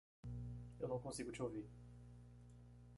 Eu 0.79 0.87
não 0.87 0.97
consigo 0.99 1.31
te 1.31 1.43
ouvir. 1.43 1.69